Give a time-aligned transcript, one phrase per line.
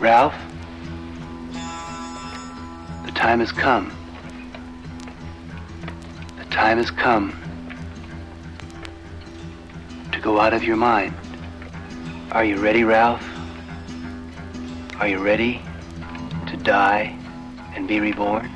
[0.00, 0.34] Ralph,
[3.04, 3.94] the time has come.
[6.38, 7.36] The time has come
[10.10, 11.14] to go out of your mind.
[12.32, 13.22] Are you ready, Ralph?
[14.98, 15.60] Are you ready
[16.48, 17.14] to die
[17.74, 18.49] and be reborn?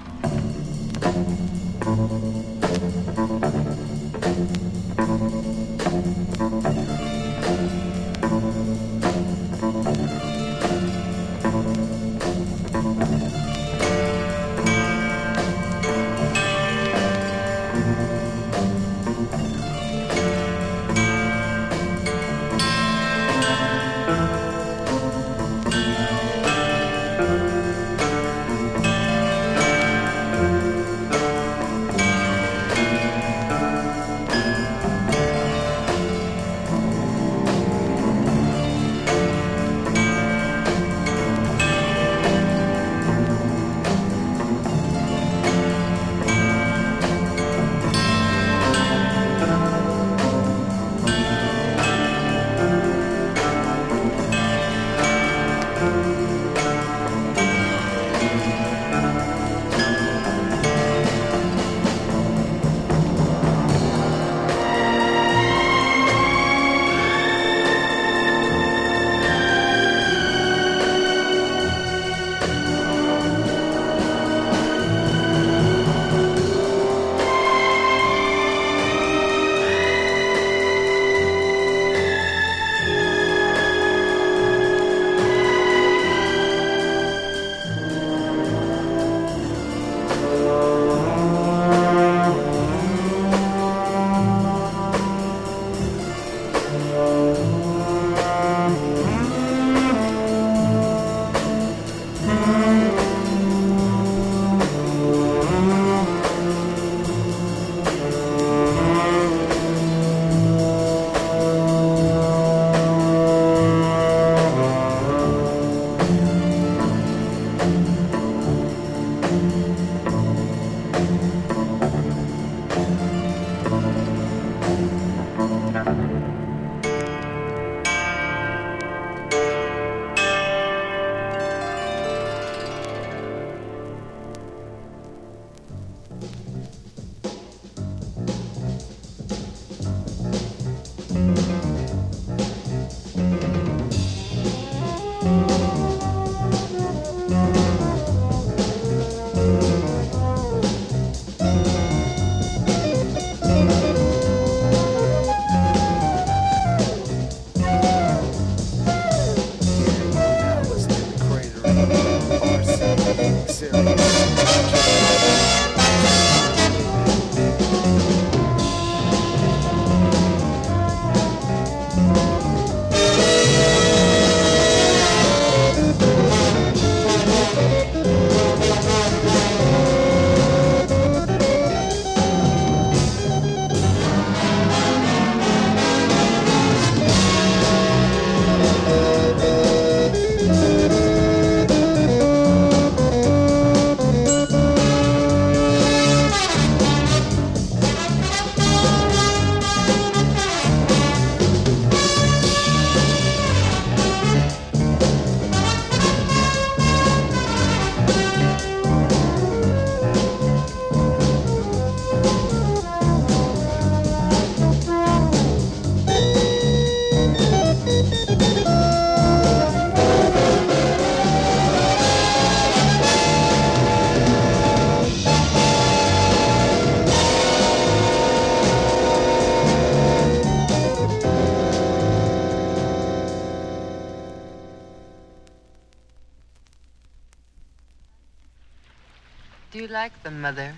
[240.45, 240.75] Mother?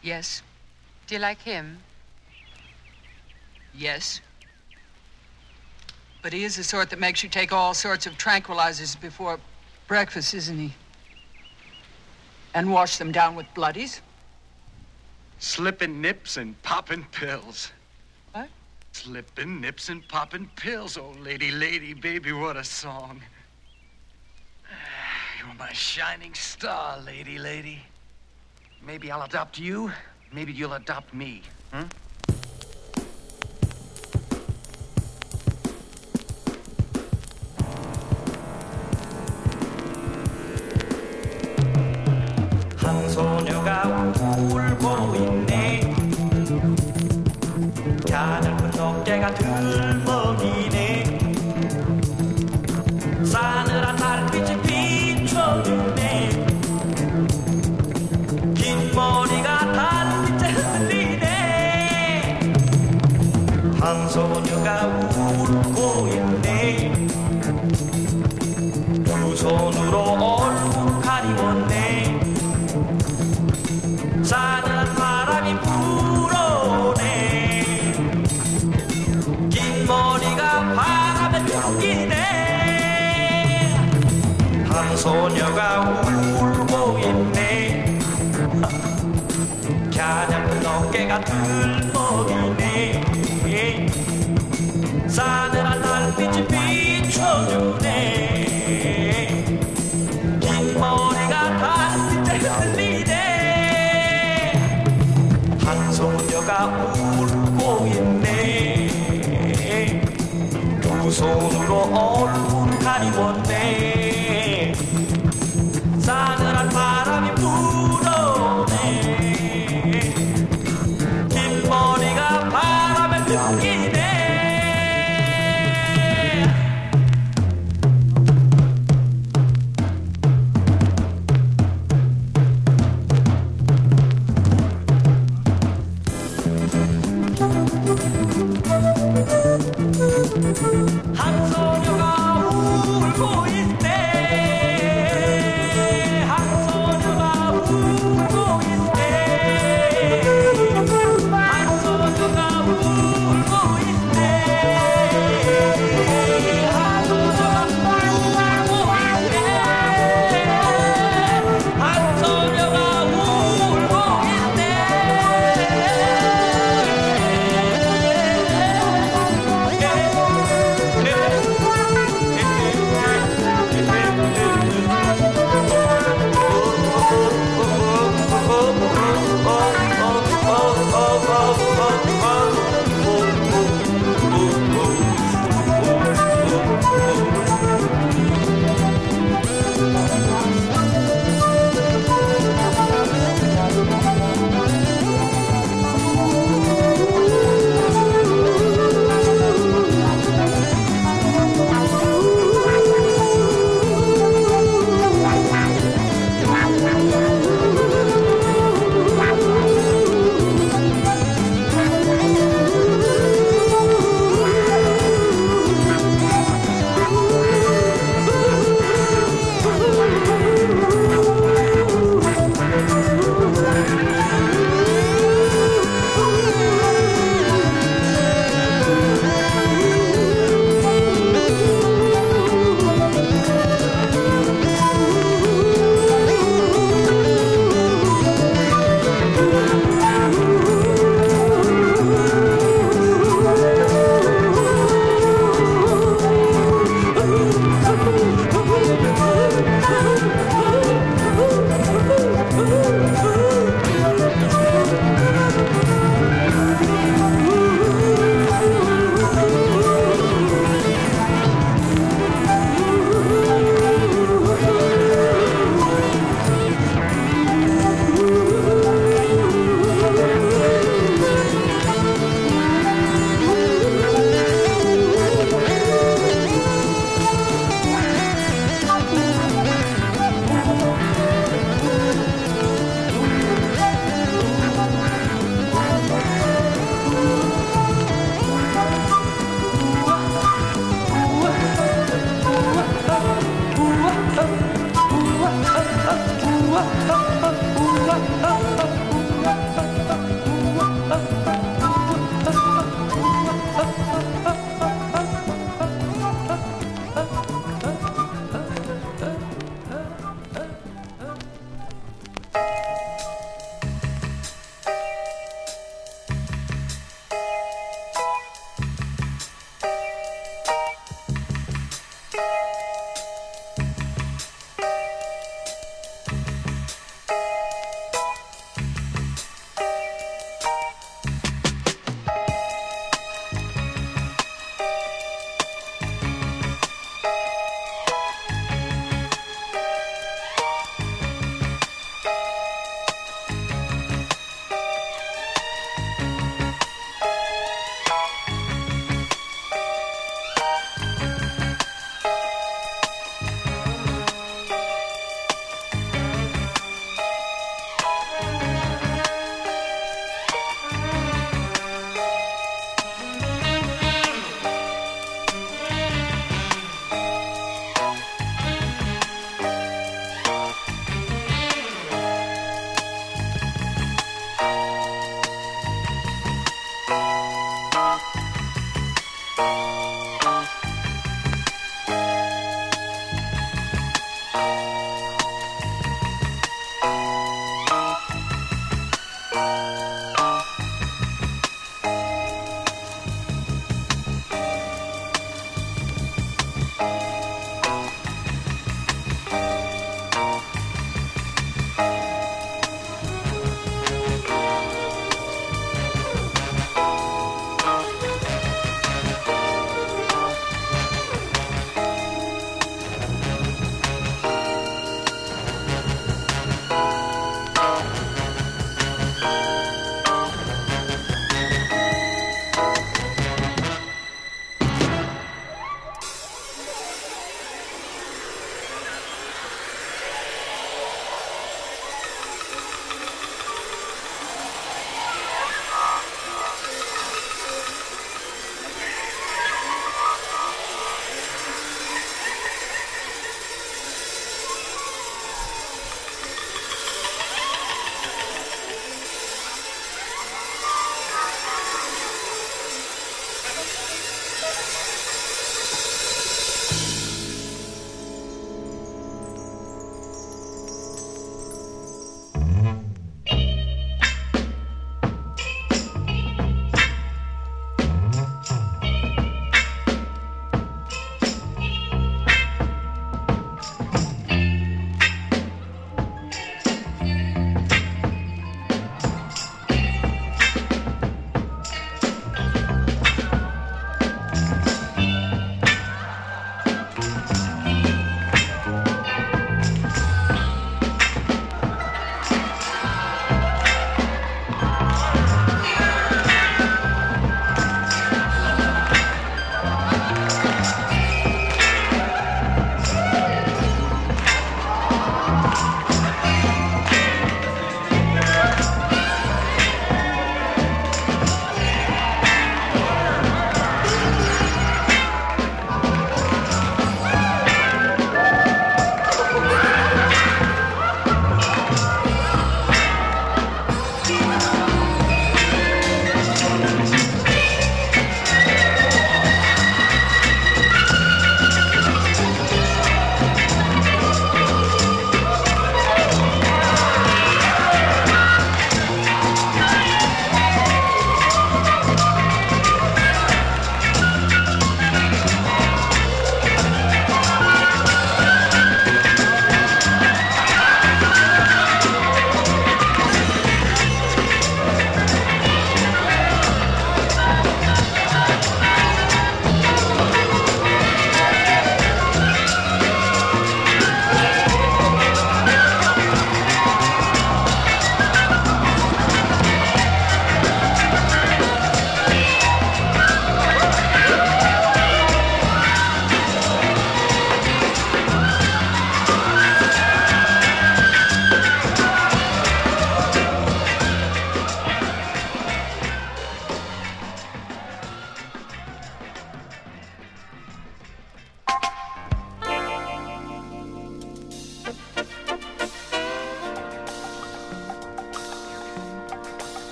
[0.00, 0.42] Yes.
[1.06, 1.78] Do you like him?
[3.74, 4.22] Yes.
[6.22, 9.38] But he is the sort that makes you take all sorts of tranquilizers before
[9.88, 10.72] breakfast, isn't he?
[12.54, 14.00] And wash them down with bloodies.
[15.38, 17.72] Slipping nips and popping pills.
[18.32, 18.48] What?
[18.92, 20.96] Slipping nips and popping pills.
[20.96, 23.20] Oh, lady, lady, baby, what a song.
[25.38, 27.82] You're my shining star, lady, lady.
[28.86, 29.90] Maybe I'll adopt you.
[30.32, 31.42] Maybe you'll adopt me.
[31.72, 31.84] Hmm?
[44.44, 45.43] 울고
[85.04, 87.98] 소녀가 울고 있네.
[89.94, 91.83] 갸냥 어깨가 들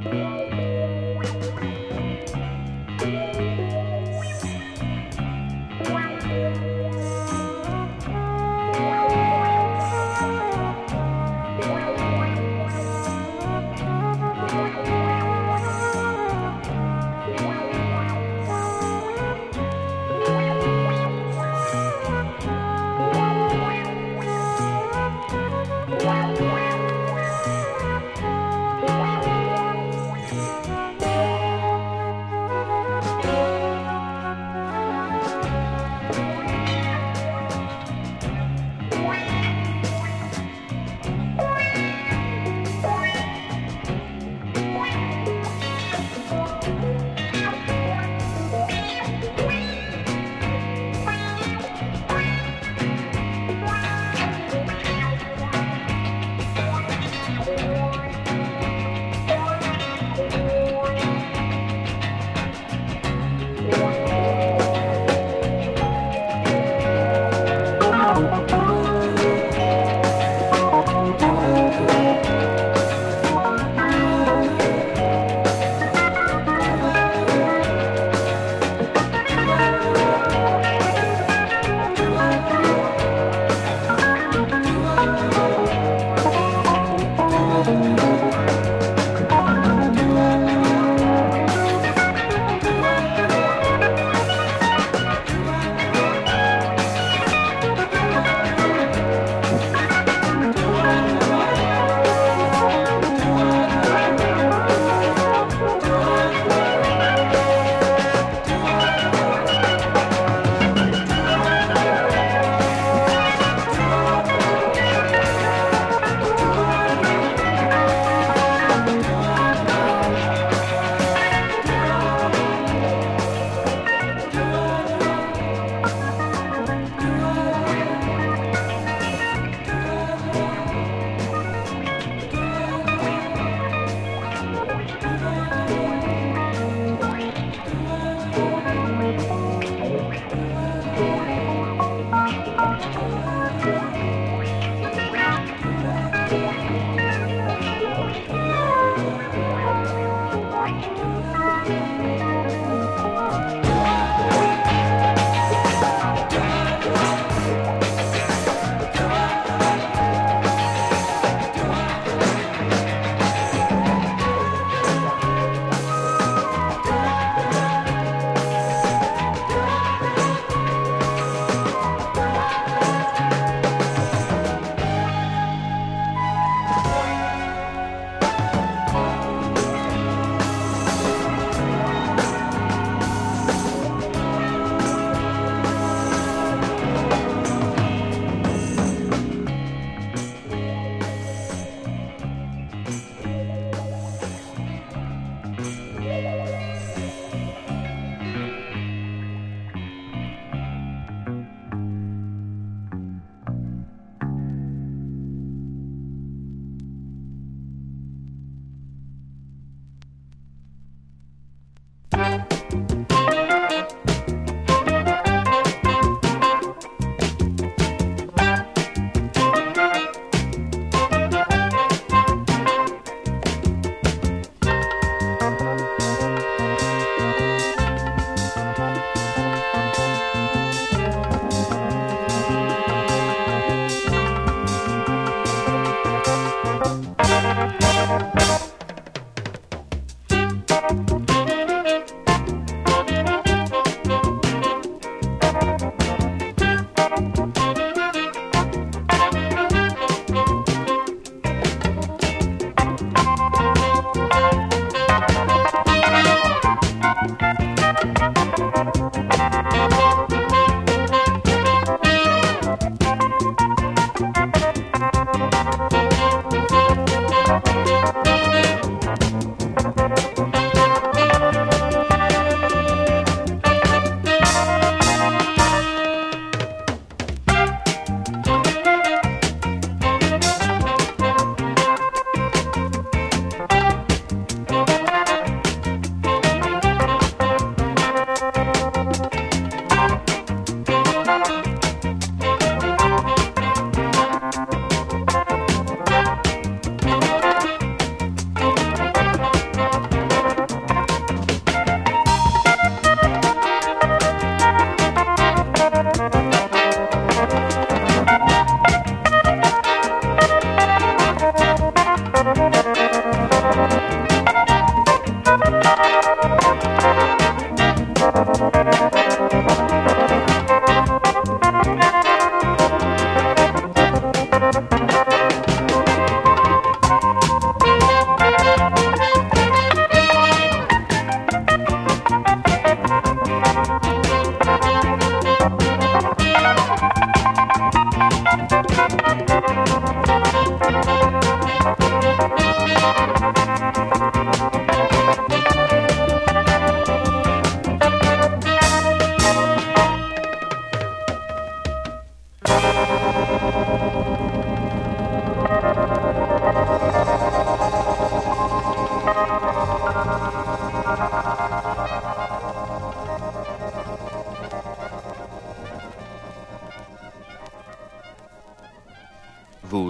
[0.00, 0.37] Música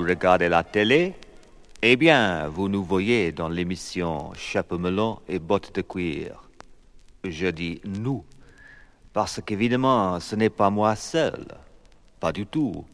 [0.09, 1.15] regardez la télé
[1.83, 6.49] Eh bien, vous nous voyez dans l'émission Chapeau melon et bottes de cuir.
[7.25, 8.25] Je dis nous,
[9.13, 11.45] parce qu'évidemment, ce n'est pas moi seul.
[12.21, 12.87] Pas du tout.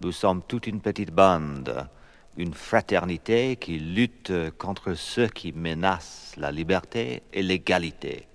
[0.00, 1.88] Nous sommes toute une petite bande,
[2.36, 8.28] une fraternité qui lutte contre ceux qui menacent la liberté et l'égalité.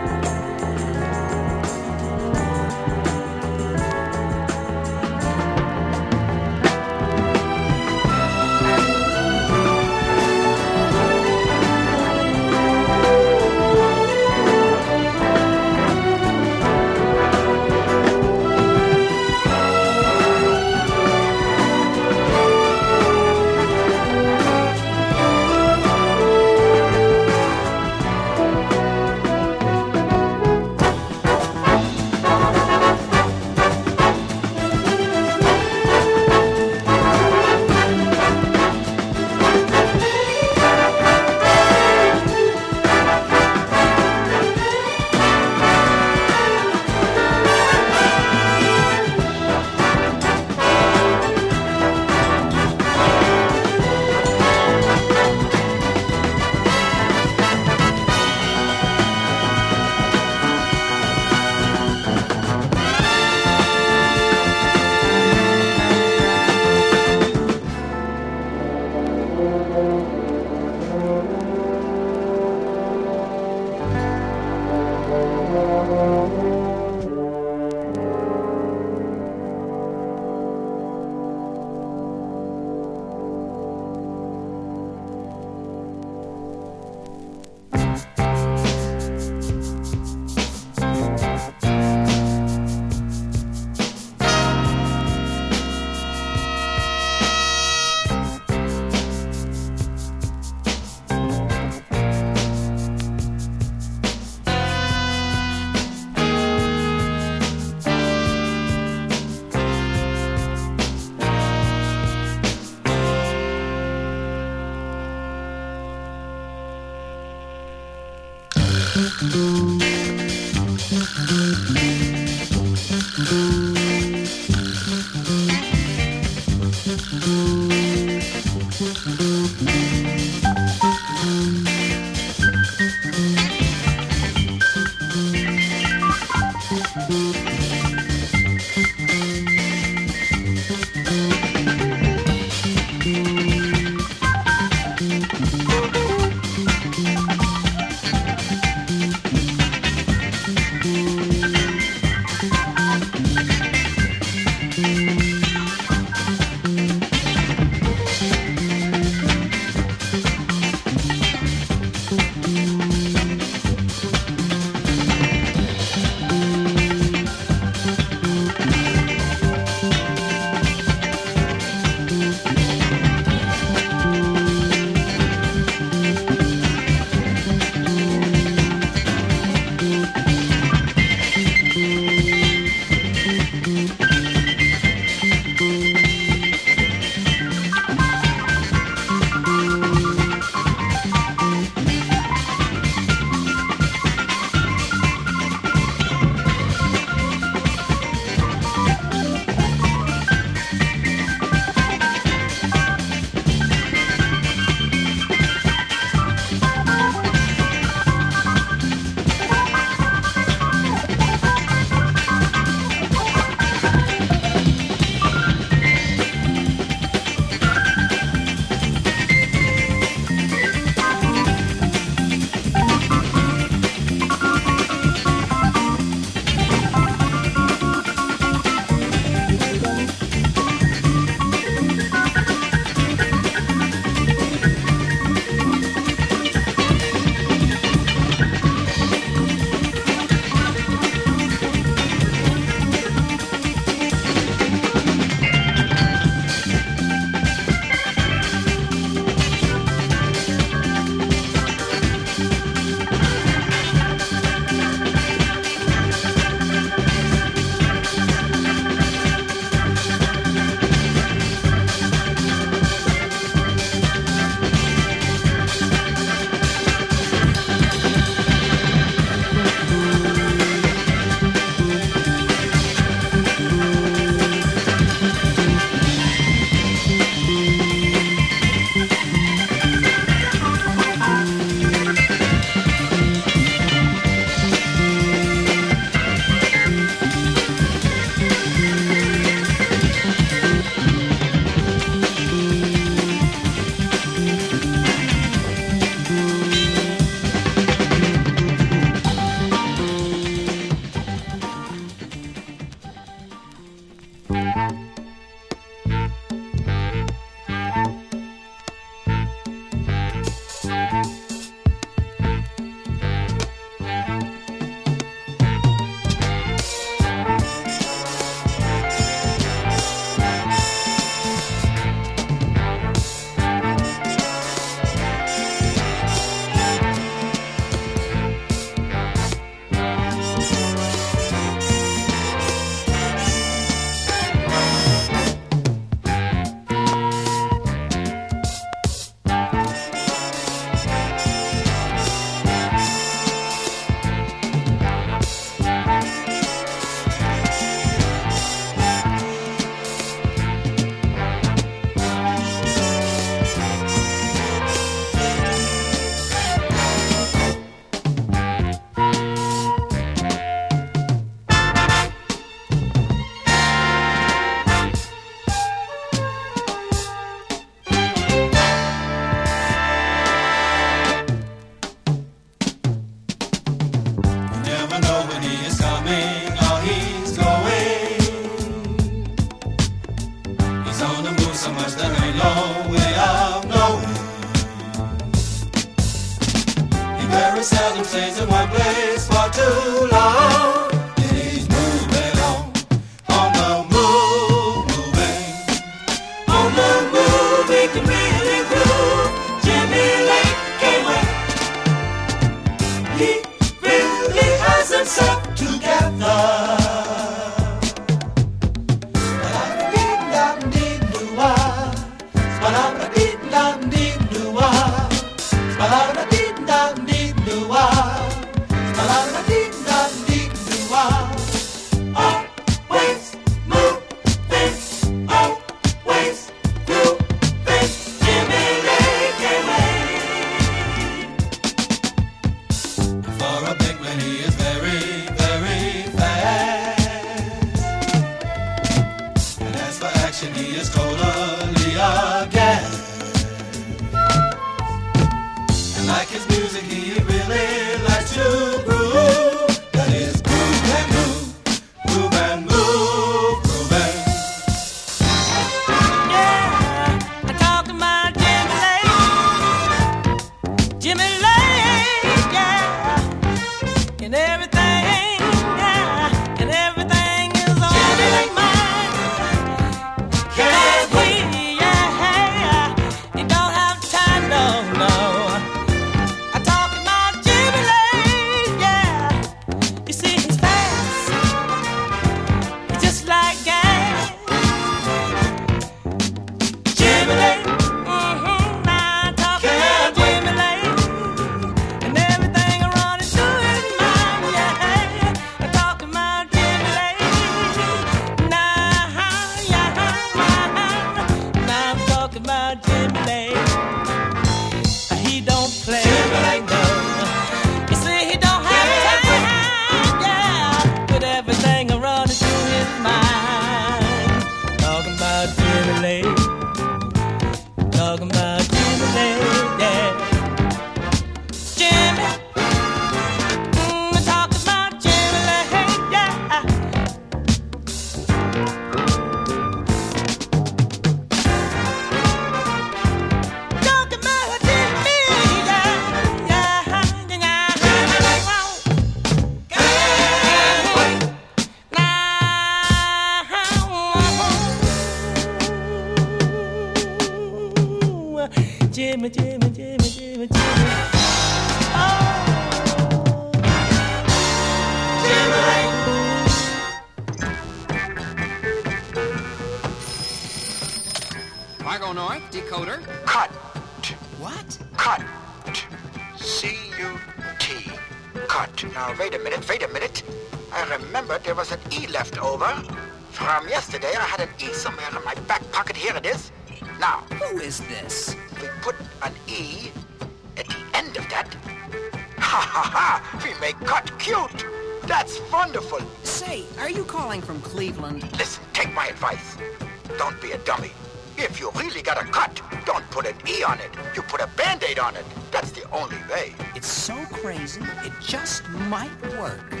[599.20, 600.00] Might work.